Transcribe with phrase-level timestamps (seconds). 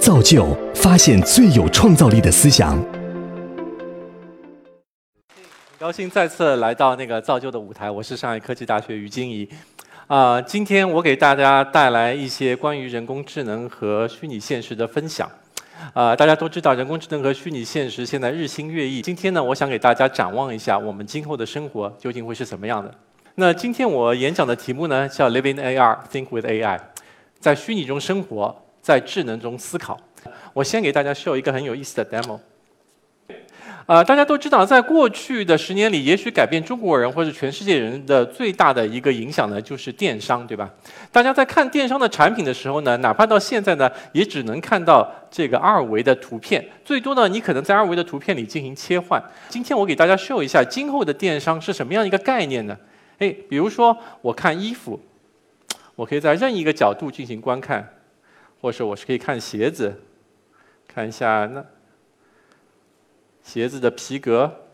[0.00, 2.74] 造就发现最有创造力的思想。
[5.28, 9.46] 很高兴再次来到那个造就的舞台，我是上海科技大学于金怡。
[10.06, 15.30] 啊，今天我给大家带来一些关于人工智能和虚拟现实的分享。
[15.92, 19.02] 啊，大家都知道人工智能和虚拟现实现在日新月异。
[19.02, 22.92] 今天呢，我想给大家展望一下我们今后的生活究竟会是什么样的。
[23.34, 26.80] 那今天我演讲的题目呢，叫 Living AR, Think with AI”，
[27.38, 29.98] 在虚拟中生活，在智能中思考。
[30.52, 32.38] 我先给大家 show 一个很有意思的 demo。
[33.86, 40.70] 啊，大家都知道，在过去的十年里，也许改变中国人或者全世界人的最大的一个影响呢，就是电商，对吧？
[41.10, 49.20] 大家在看电商的产品的时候呢，哪怕到现在呢，也只能看到这个二维的图片，最多呢，你可能在二维的图片里进行切换。
[49.48, 52.76] 今天我给大家 show 一下，今后的电商是什么样一个概念呢？
[53.18, 55.00] 哎，比如说我看衣服，
[55.96, 57.84] 我可以在任意一个角度进行观看，
[58.60, 60.02] 或者我是可以看鞋子，
[60.86, 61.64] 看一下那
[63.42, 64.64] 鞋子的皮革。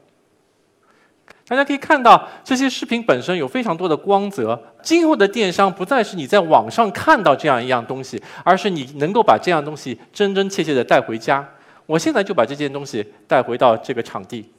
[1.46, 4.60] 大家可以看到，这些视频本身有非常多的光泽。
[4.82, 11.48] 今后的电商不再是你在网上看到这样一样东西，而是你能够把这样东西真真切切的带回家。
[11.86, 14.50] 我现在就把这件东西带回到这个场地，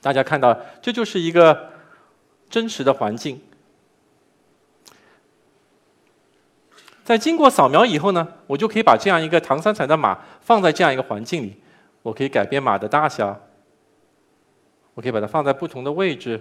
[0.00, 1.70] 大家看到，这就是一个。
[2.50, 3.38] 真实的环境，
[7.08, 11.56] 在经过扫描以后呢，我就可以把这样一个唐三彩的码放在这样一个环境里。
[12.02, 13.34] 我可以改变码的大小，
[14.92, 16.38] 我可以把它放在不同的位置，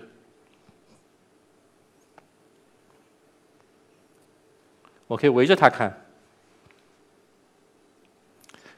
[5.07, 6.01] 我可以围着它看。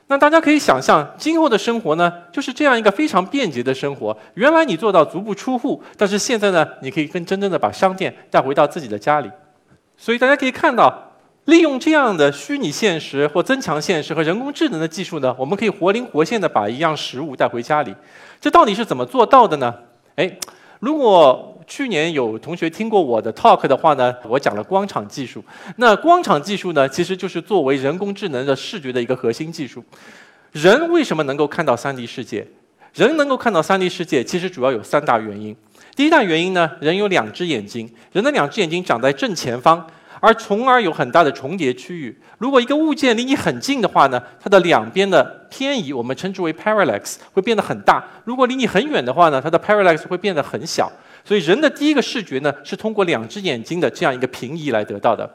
[0.05, 4.15] 那大家可以想象，今后的生活呢，就是这样一个非常便捷的生活。
[4.35, 9.31] 原来你做到足不出户，但是现在呢，你可以更真正的把商店带回到自己的家里。
[9.97, 11.08] 所以大家可以看到，
[11.45, 17.95] 利用这样的虚拟现实或增强现实和人工智能的技术呢，我们可以活灵活现的把一样食物带回家里。
[18.39, 19.73] 这到底是怎么做到的呢？
[20.15, 20.31] 哎，
[20.79, 25.43] 如果去年有同学听过我的 talk 的话呢，我讲了光场技术。
[25.77, 29.83] 那光场技术呢，其实就是作为人工智能的视觉的一个核心技术。
[30.51, 32.45] 人为什么能够看到 3D 世界？
[32.93, 35.55] 人能够看到 3D 世界，其实主要有三大原因。
[35.95, 39.85] 第一大原因呢，人有两只眼睛，人的两只眼睛长在正前方。
[40.19, 42.17] 而从而有很大的重叠区域。
[42.37, 50.91] 如果一个物件离你很近的话呢，它的两边的偏移我们称之为 parallax 会变得很大；如果离你很远的话呢，它的 parallax 会变得很小。
[51.23, 55.29] 所以人的第一个视觉呢，是通过两只眼睛的这样一个平移来得到的。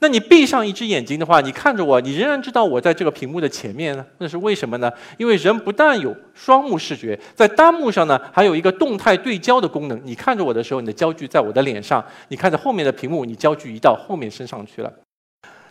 [0.00, 4.06] 那你闭上一只眼睛的话，你看着我，你仍然知道我在这个屏幕的前面呢？
[4.18, 4.88] 那是为什么呢？
[5.16, 10.00] 因为人不但有双目视觉，在单目上呢，还有一个动态对焦的功能。
[10.04, 14.92] 你看着我的时候，你的焦距在我的脸上；你看着后面的屏幕，你焦距移到后面身上去了。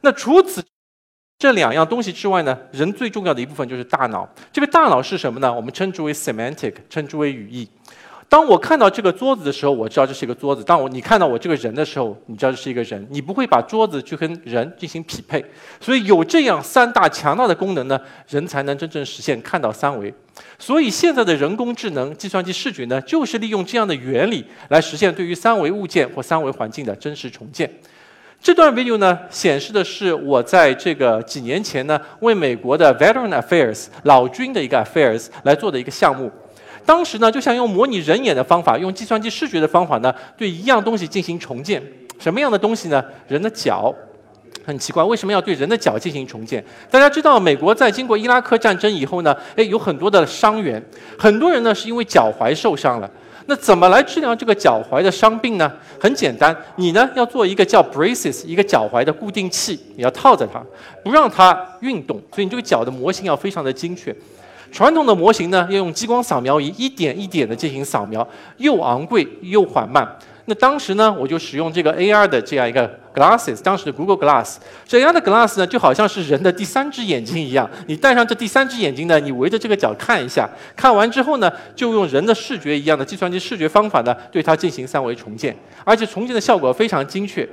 [0.02, 0.62] 那除此
[1.40, 4.28] 这两样东西之外呢，人最重要的一部分就是大脑。
[4.52, 5.54] 这个大脑是什么呢？
[5.54, 7.70] 我们称之为 semantic，称之为语义。
[8.30, 13.08] 当我看到这个桌子的时候，我知道这是一个桌子；当我你看到我这个人的时候，你知道这是一个人。
[13.10, 15.44] 你不会把桌子去跟人进行匹配，
[15.80, 20.14] 所以有这样三大强大的功能呢，人才能真正实现看到三维。
[20.60, 27.72] 所以现在的人工智能、计算机视觉呢，就是利用这样的原理来实现对于三维物件或三维环境的真实重建。
[28.42, 36.30] 这段 video 呢，显示的是我在这个几年前呢，为美国的 Veteran Affairs 老军的一个 Affairs 来做的一个项目。
[36.88, 41.84] 当时呢，就想用模拟人眼的方法，用计算机视觉的方法呢，对一样东西进行重建。
[42.18, 43.04] 什么样的东西呢？
[43.28, 43.94] 人的脚。
[44.66, 46.64] 很奇怪，为什么要对人的脚进行重建？
[46.90, 50.82] 大家知道，美国在经过伊拉克战争以后呢，哎，有很多的伤员，
[51.18, 53.10] 很多人呢是因为脚踝受伤了。
[53.46, 55.72] 那怎么来治疗这个脚踝的伤病呢？
[55.98, 60.62] 很简单，你呢要做一个叫 braces，一个脚踝的固定器，你要套着它，
[61.02, 62.22] 不让它运动。
[62.34, 64.14] 所以你这个脚的模型要非常的精确。
[64.72, 70.08] 传统的模型呢，要用激光扫描仪一点一点的进行扫描，又昂贵又缓慢。
[70.50, 74.56] 那当时呢，我就使用这个 AR 的这样一个 glasses，当时的 Google Glass。
[74.88, 77.70] 这样的 glass 呢，就好像是人的第三只眼睛一样。
[77.88, 85.54] 你戴上这第三只眼睛呢，你围着这个脚看一下，看完之后呢，就用人的视觉一样的计算机视觉方法呢，对它进行三维重建，
[85.84, 87.46] 而且重建的效果非常精确。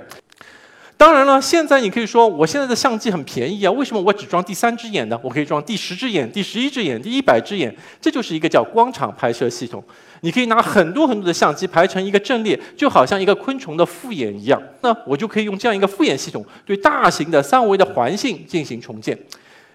[0.97, 5.19] 当然了，现在你可以说，我现在的相机很便宜啊，为什么我只装第三只眼呢？
[5.23, 9.83] 我可以装第十只眼、第十一只眼、第一百只眼，这就是一个叫光场拍摄系统。
[10.21, 14.63] 你可以拿很多很多的相机排成一个阵列，就好像一个昆虫的复眼一样。
[14.81, 19.19] 那我就可以用这样一个复眼系统，对大型的三维的环境进行重建。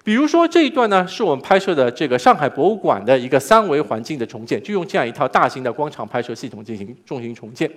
[0.10, 7.70] 比如说这一段呢，是我们拍摄的这个上海博物馆的一个三维环境的重建，就用这样一套大型的光场拍摄系统进行重型重建。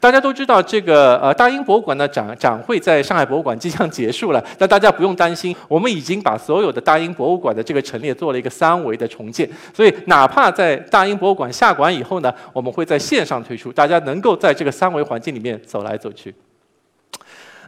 [0.00, 16.34] 大家都知道，这个呃大英博物馆的展展会在上海博物馆即将结束了，那大家不用担心，我们已经把所有的大英博物馆的这个陈列做了一个三维的重建，所以哪怕在大英博物馆下馆以后呢，我们会在线上推出，大家能够在这个三维环境里面走来走去。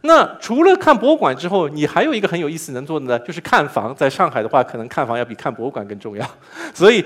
[0.03, 3.95] 那除了看博物馆之后，你还有一个很有意思能做的呢，就是看房。
[3.95, 6.27] 在上海的话，可能看房要比看博物馆更重要。
[6.73, 7.05] 所以，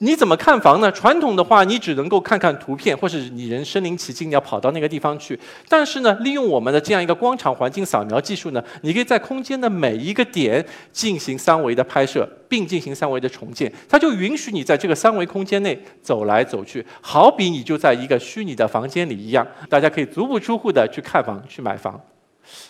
[0.00, 0.92] 你怎么看房呢？
[0.92, 5.38] 传统的话，你只能够看看图片，或是你人身临其境，你要跑到那个地方去。
[5.70, 13.72] 但是呢，利用我们的这样一个光场环境扫描技术呢，你可以在空间的每一个点进行三维的拍摄，并进行三维的重建。
[13.88, 19.46] 它就允许你在这个三维空间内走来走去，好比你就在一个虚拟的房间里一样。
[19.70, 21.98] 大家可以足不出户的去看房、去买房。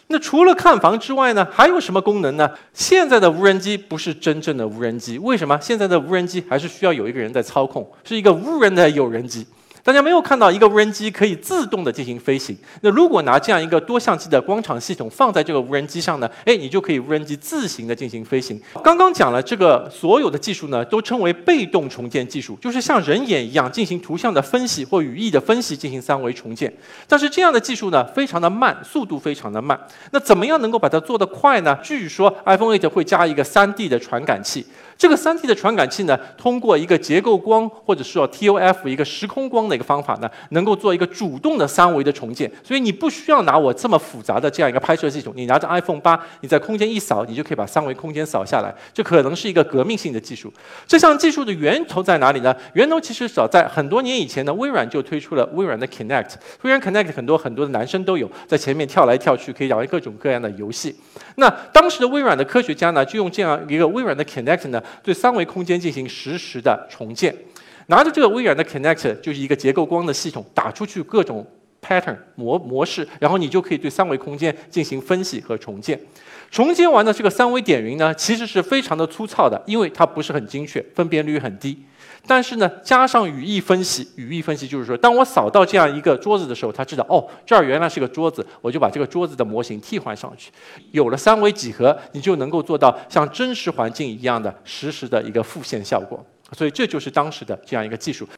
[0.08, 2.50] 那除了看房之外呢，还有什么功能呢？
[2.72, 5.58] 现在的无人机不是真正的无人机，为什么？
[5.60, 9.46] 现在的无人机还是需要有一个人在操控，是一个无人的有人机。
[9.88, 12.54] 大家没有看到一个无人机可以自动的进行飞行。
[12.82, 16.30] 那如果拿这样一个多相机的光场系统放在这个无人机上呢？
[16.44, 18.60] 哎，你就可以无人机自行的进行飞行。
[18.84, 26.70] 刚刚讲了这个所有的技术呢，都称为被动重建技术，就是像人眼一样进行图像的分析或语义的分析进行三维重建。
[27.06, 29.80] 但是这样的技术呢，非常的慢，速度非常的慢。
[30.10, 31.74] 那怎么样能够把它做得快呢？
[31.82, 34.66] 据说 iPhone 8会加一个 3D 的传感器。
[34.98, 42.50] 这个 3D 的传感器呢，通过一个结构光或者说 TOF 一个时空光的一个方法呢，能够做一个主动的三维的重建。
[42.64, 48.74] 所以你不需要拿我这么复杂的这样一个拍摄系统，你拿着 iPhone 八，你在空间一扫，你就可以把三维空间扫下来。
[48.92, 50.52] 这可能是一个革命性的技术。
[50.84, 52.52] 这项技术的源头在哪里呢？
[52.72, 56.32] 源头其实早在很多年以前呢，微软就推出了微软的 Connect。
[56.62, 60.96] 微软 Connect 很多很多的男生都有，在前面跳来跳去，可以玩各种各样的游戏。
[61.36, 64.82] 那当时的微软的科学家呢，就用这样一个微软的 Connect 呢。
[65.02, 67.34] 对三维空间进行实时的重建，
[67.86, 71.46] 拿着这个微软的 Connect 就是一个结构光的系统，打出去各种
[71.82, 75.98] pattern 模模式，然后你就可以对三维空间进行分析和重建。
[76.50, 81.78] 重建完的这个三维点云呢，其实是非常的粗糙的，因为它不是很精确，分辨率很低。
[82.28, 90.52] 但是呢，加上语义分析，语义分析就是说，当我扫到这样一个桌子的时候，它知道哦，这儿原来是个桌子，我就把这个桌子的模型替换上去。
[90.90, 96.22] 有了三维几何，你就能够做到像真实环境一样的实时的一个复现效果。
[96.52, 98.28] 所以这就是当时的这样一个技术。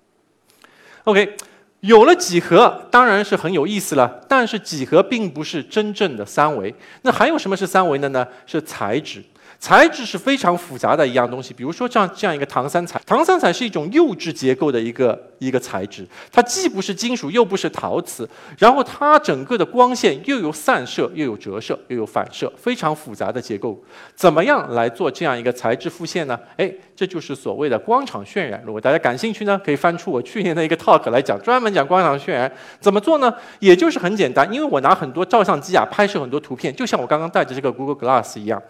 [1.04, 1.36] OK，
[1.80, 4.24] 有了几何，当然是很有意思了。
[4.28, 6.72] 但是几何并不是真正的三维。
[7.02, 8.24] 那还有什么是三维的呢？
[8.46, 9.20] 是材质。
[9.60, 18.26] 材质是非常复杂的一样东西，比如说这这样一个唐三彩，唐三彩是一种釉质结构的一个一个材质，它既不是金属又不是陶瓷，
[18.58, 23.78] 然后它整个的光线又有散射又有折射又有反射，非常复杂的结构。
[24.14, 26.40] 怎么样来做这样一个材质复现呢？
[26.56, 28.62] 哎，这就是所谓的光场渲染。
[28.64, 33.30] 如果大家感兴趣呢，可以翻出我去年的一个 talk 来讲，专门讲光场渲染怎么做呢？
[33.58, 38.62] 也就是很简单，因为我拿很多照相机啊拍摄很多图片，就像我刚刚带着这个 Google Glass 一样。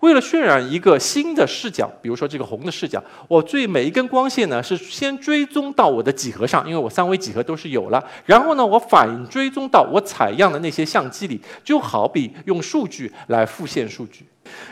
[0.00, 8.02] 为了渲染一个新的视角，比如说这个红的视角，我对每一根光线呢是先追踪到我的几何上，因为我三维几何都是有了。
[8.24, 14.24] 然后呢，我反追踪到我采样的那些相机里，就好比用数据来复现数据。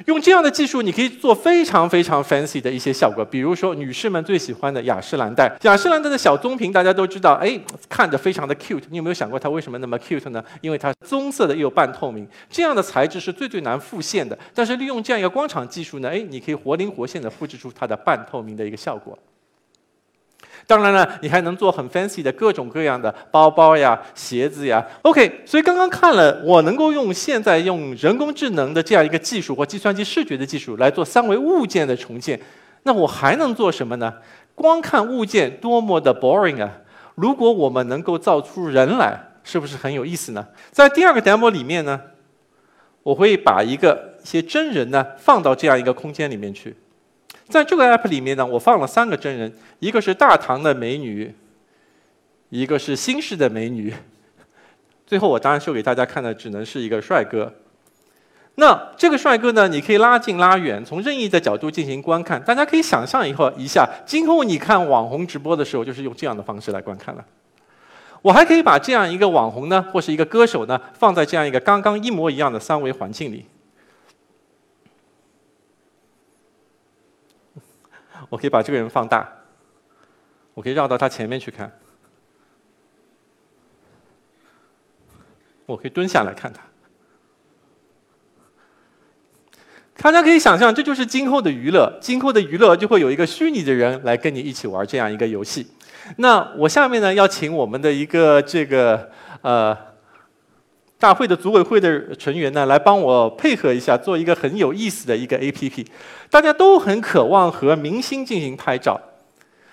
[0.06, 5.50] 用这样的技术，你可以做非常非常 fancy 的一些效果，比如说女士们最喜欢的雅诗兰黛。
[5.62, 7.58] 雅诗兰黛的小棕瓶，大家都知道，哎，
[7.88, 8.82] 看着非常的 cute。
[8.90, 10.42] 你有没有想过它为什么那么 cute 呢？
[10.60, 14.38] 因为它棕色的又半透明，这样的材质是最最难复现的。
[14.54, 19.18] 但是利用这样一个光场技术呢，哎，你可以活灵活现的复制出它的半透明的一个效果。
[20.66, 24.84] 当然了，你还能做很 fancy 的各种各样的包包呀、鞋子呀。
[25.02, 32.40] OK，所以刚刚看了，我能够用现在用人工智能的这样一个技术或计算机视觉的技术来做三维物件的重建，
[32.82, 34.12] 那我还能做什么呢？
[34.56, 36.70] 光看物件多么的 boring 啊！
[37.14, 40.44] 如果我们能够造出人来，是不是很有意思呢？
[40.72, 42.00] 在第二个 demo 里面呢，
[43.02, 46.74] 我会把一个一些真人呢放到这样一个空间里面去。
[47.48, 51.34] 在这个 app 里面呢，我放了三个真人，一个是大唐的美女，
[52.50, 53.94] 一个是新式的美女，
[55.06, 57.52] 最后我当然秀给大家看的只能是一个帅哥。
[58.56, 62.42] 那这个帅哥呢，你可以拉近拉远，从任意的角度进行观看。
[62.42, 67.24] 大家可以想象以后一下，今后你看网红直播的时候，就是用这样的方式来观看了。
[68.22, 73.44] 我还可以把这样一个网红呢，或是一个歌手呢，放在这样一个刚刚一模一样的三维环境里。
[78.28, 79.28] 我可以把这个人放大，
[80.54, 81.72] 我可以绕到他前面去看，
[85.66, 86.62] 我可以蹲下来看他。
[89.98, 91.98] 大家可以想象，这就是今后的娱乐。
[92.00, 95.66] 今后的娱乐就会有一个虚拟的人来跟你一起玩这样一个游戏。
[96.18, 99.76] 那我下面呢，要请我们的一个这个呃
[100.98, 105.86] 大会的组委会的成员呢，来帮我配合一下，做一个很有意思的一个 APP。
[106.30, 108.98] 大家都很渴望和明星进行拍照，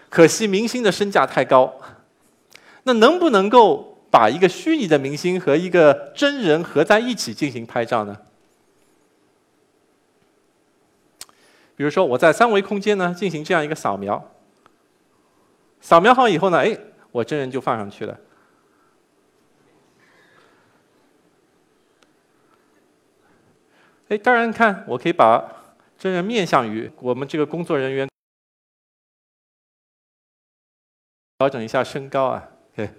[0.10, 1.74] 可惜明星的身价太高。
[2.84, 8.18] 那能不能够把一个虚拟的明星和一个真人合在一起进行拍照呢？
[11.78, 14.30] 比如说，我在三维空间呢进行这样一个扫描，
[15.80, 16.78] 扫描好以后呢，哎，
[17.12, 18.16] 我真人就放上去了。
[24.14, 25.44] 哎，当然看，我可以把
[25.98, 28.08] 真人面向于我们这个工作人员，
[31.40, 32.92] 调整一下身高啊，对，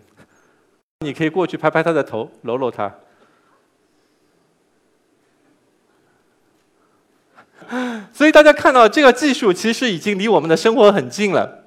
[1.07, 2.93] 你可以过去拍拍他的头，搂搂他。
[8.13, 11.65] 所以大家看到这个技术，其实已经离我们的生活很近了。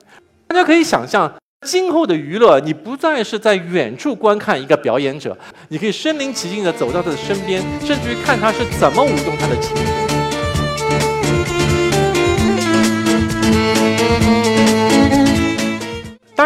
[0.48, 5.36] 大家可以想象，今后的娱乐，你不再是在远处观看一个表演者，
[5.70, 9.76] 你可以身临其境的走到他的身边，甚至于看他是怎么舞动他的琴。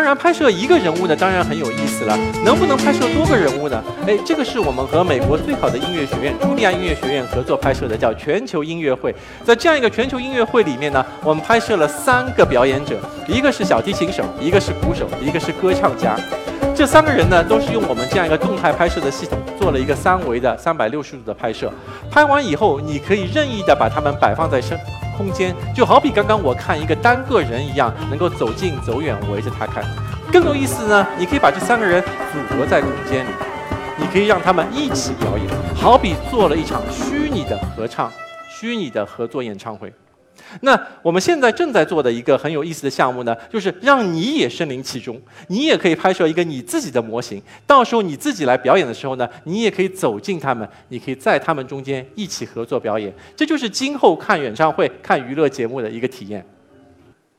[0.02, 2.18] 当然，拍摄一个人物呢，当然很有意思了。
[2.44, 3.84] 能不能拍摄多个人物呢？
[4.08, 9.14] 哎，这个是我们和美国最好的音乐学院——茱莉亚音乐学院合作拍摄的，叫全球音乐会。
[9.46, 16.18] 在这样一个全球音乐会里面呢，我们拍摄了三个表演者，一个是小提琴手，一个是鼓手，一个是歌唱家。
[16.82, 21.72] 这三个人呢，都是用我们这样一个动态拍摄的系统，做了一个三维的三百六十度的拍摄。
[22.10, 24.76] 拍完以后，你可以任意的把它们摆放在身。
[25.16, 29.86] 空间就好比刚刚我看一个单个人一样，能够走近走远围着他看。
[30.34, 33.30] 更有意思呢，你可以把这三个人组合在空间里，
[33.96, 38.12] 你可以让他们一起表演，好比做了一场虚拟的合唱、
[38.50, 39.94] 虚拟的合作演唱会。
[40.60, 47.42] 那我们现在正在做的一个很有意思的项目呢，就是让你也身临其中，你也可以拍摄一个你自己的模型。
[47.66, 53.14] 到时候你自己来表演的时候呢，你也可以走进他们，你可以在他们中间一起合作表演。
[53.36, 56.46] 这就是今后看演唱会、看娱乐节目的一个体验。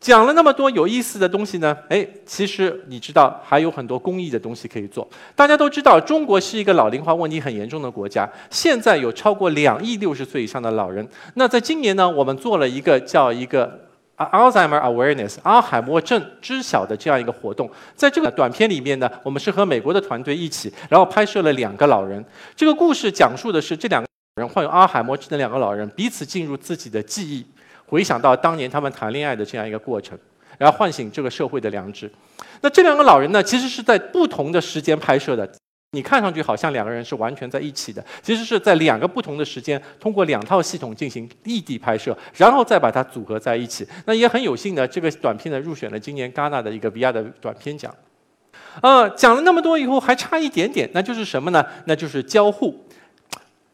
[0.02, 5.08] 讲了那么多有意思的东西呢，哎，其实你知道还有很多公益的东西可以做。
[5.36, 11.08] 大家都知道，中国是一个老龄化问题很严重的国家，现在有超过两亿六十岁以上的老人。
[11.34, 13.80] 那在今年呢，我们做了一个叫一个
[14.16, 17.70] Alzheimer Awareness 阿尔海默症知晓的这样一个活动。
[17.94, 22.24] 在这个短片里面呢，我们是和美国的团队一起，然后拍摄了两个老人。
[22.56, 27.46] 这个故事讲述的是这两个人患有阿尔海默症的两个老人彼此进入自己的记忆。
[27.92, 30.18] 回想到当年他们谈恋爱的这样一个过程，
[30.56, 32.10] 然后唤醒这个社会的良知。
[32.62, 35.46] 那这两个老人呢，其实是在不同的时间拍摄的。
[35.90, 43.86] 你看上去好像两个人是完全在一起的，其实是在两个不同的时间，通过两套系统进行异地拍摄，然后再把它组合在一起。
[44.06, 47.94] 那也很有幸的，这个短片呢入选了今年戛纳的一个 VR 的短片奖。
[48.80, 51.62] 呃，讲了那么多以后，还差一点点，那就是什么呢？
[51.84, 52.74] 那就是交互。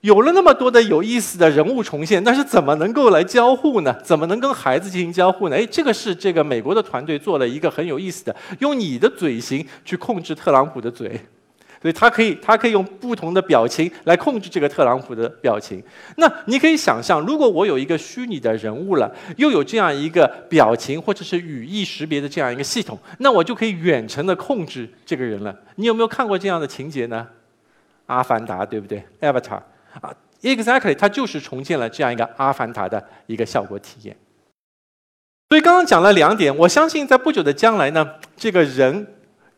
[0.03, 3.93] 有了那么多的有意思的人物重现，但是怎么能够来交互呢？
[4.05, 5.57] 怎么能跟孩子进行交互呢？
[5.57, 11.21] 哎，这个是这个美国的团队做了一个很有意思的，用你的嘴型去控制特朗普的嘴，
[11.83, 15.83] 所以他可以他可以用不同的表情来控制这个特朗普的表情。
[16.17, 25.53] 那你可以想象，如果我有一个虚拟的人物了，又有这样一个表情或者是语义识别的这样一个系统，那我就可以远程的控制这个人了。
[25.75, 27.27] 你有没有看过这样的情节呢？
[28.07, 29.61] 阿凡达，对不对？Avatar。
[30.01, 34.17] 啊，exactly，它就是重建了这样一个阿凡达的一个效果体验。
[35.49, 39.07] 所以刚刚讲了两点，我相信在不久的将来呢，这个人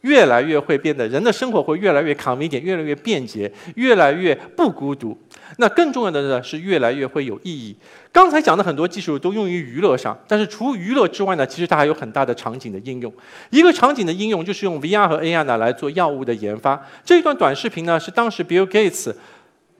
[0.02, 5.18] 越来越会变得，人的生活会越来越 convenient，越来越便捷，越来越不孤独。
[5.58, 7.76] 那更重要的呢，是越来越会有意义。
[8.12, 13.12] 刚才讲的很多技术都用于娱乐上，但是除娱乐之外呢，其实它还有很大的场景的应用。
[13.50, 16.80] 一个场景的应用就是用 VR 和 AR 呢来做药物的研发。
[17.04, 19.12] 这一段短视频呢，是当时 Bill Gates。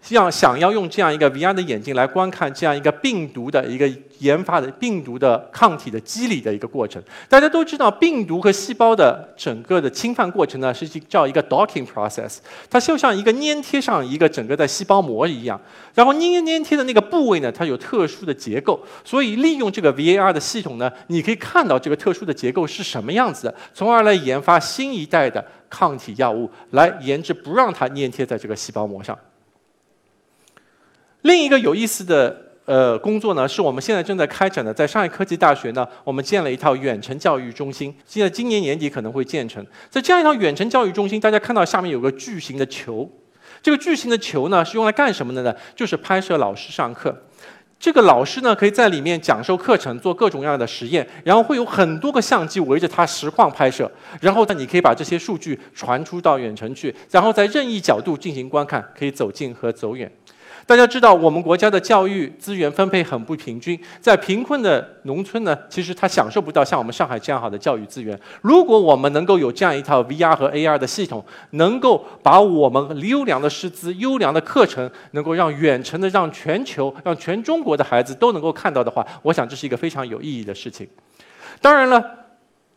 [0.09, 3.89] 要想要用这样一个 VR 的眼镜来观看这样一个病毒的一个
[4.19, 12.39] 研发的病毒的抗体的机理的一个过程，大家都知道，病毒和细胞的整个的侵犯过程呢，是叫一个 docking process，
[12.69, 15.61] 它就像一个粘贴上一个整个的细胞膜一样，
[15.95, 29.17] 然后粘粘贴的那个部位呢，它有特殊的结构，所以利用这个 VAR 的系统呢，你可以看到这个特殊的结构是什么样子的，从而来研发新一代的抗体药物，来研制不让它粘贴在这个细胞膜上。
[31.23, 32.35] 另一个有意思的
[32.65, 39.65] 呃工作呢，是我们现在正在开展的，在上海科技大学呢，我们建了一套远程教育中心，现在今年年底可能会建成。
[39.89, 43.11] 在这样一套远程教育中心，大家看到下面有个巨型的球，
[43.63, 45.55] 这个巨型的球呢是用来干什么的呢？
[45.75, 47.15] 就是拍摄老师上课。
[47.79, 60.13] 这个老师呢，可以在里面讲授课程，做各种各样的实验，然后会有很多个相机围着他实况拍摄，然后呢，你可以把这些数据传出到远程去，然后在任意角度进行观看，可以走近和走远。
[60.71, 68.17] 大家知道，我们国家的教育资源分配很不平均，在贫困的农村呢，其实他享受不到像我们上海这样好的教育资源。
[68.41, 80.87] 如果我们能够有这样一套 VR 和 AR 的系统，能够把我们优良的师资、优良的课程，能够让远程的、让全球、让全中国的孩子都能够看到的话，我想这是一个非常有意义的事情。
[81.61, 82.30] 当然了。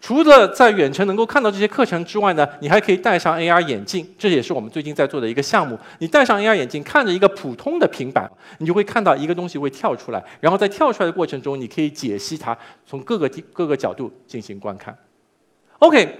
[0.03, 5.79] 除了在远程能够看到这些课程之外呢，你还可以戴上 AR 眼镜，这也是我们最近在做的一个项目。
[6.00, 14.93] 你戴上 AR 眼镜，看着一个普通的平板，你就会看到一个东西会跳出来，然后在跳出来的过程中，你可以解析它，从各个地各个角度进行观看。
[15.79, 16.19] OK，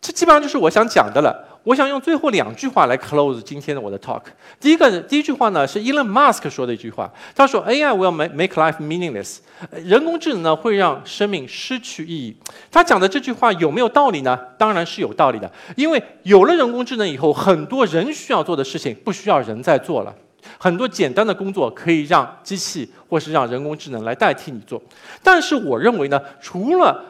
[0.00, 1.45] 这基本上就是我想讲的了。
[1.66, 4.22] 我想用最后两句话来 close 今天的我的 talk。
[4.60, 9.38] 第一个，第一句话呢是 Elon Musk 说的一句话，他说 AI will make life meaningless，
[9.72, 12.36] 人工智能呢会让生命失去意义。
[12.70, 14.38] 他讲的这句话有没有道理呢？
[14.56, 20.14] 当然是有道理的，因为有了人工智能以后，很多人需要做的事情不需要人在做了，
[20.58, 24.80] 很多简单的工作可以让机器或是让人工智能来代替你做。
[25.20, 27.04] 但是我认为呢，除了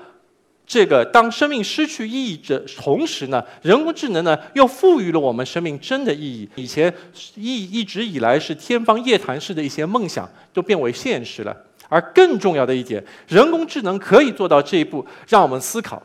[0.67, 6.49] 这个当生命失去意义的同时呢，人工智能呢又赋予了我们生命真的意义。
[6.57, 6.93] 以前
[7.37, 11.57] 一一直以来是天方夜谭式的一些梦想，都变为现实了。
[11.89, 16.03] 而更重要的一点，人工智能可以做到这一步，让我们思考：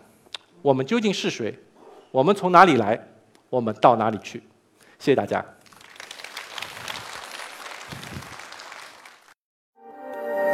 [0.61, 1.57] 我们究竟是谁？
[2.11, 3.07] 我们从哪里来？
[3.49, 4.43] 我们到哪里去？
[4.99, 5.43] 谢谢大家。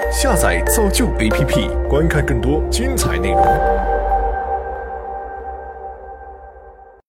[0.10, 3.97] 下载造就 APP，观看更多精彩内容。